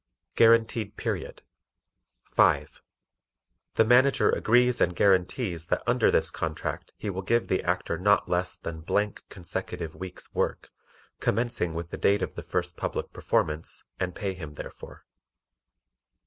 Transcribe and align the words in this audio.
Guaranteed 0.35 0.97
Period 0.97 1.43
5. 2.31 2.81
The 3.75 3.85
Manager 3.85 4.31
agrees 4.31 4.81
and 4.81 4.95
guarantees 4.95 5.67
that 5.67 5.83
under 5.85 6.09
this 6.09 6.31
contract 6.31 6.91
he 6.97 7.11
will 7.11 7.21
give 7.21 7.47
the 7.47 7.61
Actor 7.61 7.99
not 7.99 8.27
less 8.27 8.57
than 8.57 8.81
consecutive 9.29 9.93
weeks' 9.93 10.33
work, 10.33 10.71
commencing 11.19 11.75
with 11.75 11.91
the 11.91 11.97
date 11.97 12.23
of 12.23 12.33
the 12.33 12.41
first 12.41 12.75
public 12.77 13.13
performance, 13.13 13.83
and 13.99 14.15
pay 14.15 14.33
him 14.33 14.55
therefor. 14.55 15.05